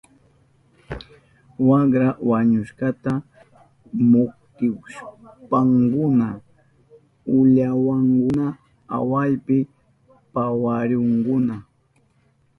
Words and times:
Wakra 1.69 2.07
wañushkata 2.29 3.11
muktishpankuna 4.09 6.27
ullawankakuna 7.37 8.45
awapi 8.97 9.57
pawarihunkuna. 10.33 11.55